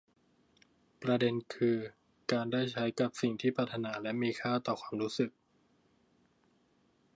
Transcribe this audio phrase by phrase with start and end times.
[1.01, 1.77] ประเด็นคือ
[2.31, 5.31] การได้ใช้กับสิ่งที่ปรารถนาและมีค่าต่อความรู้สึก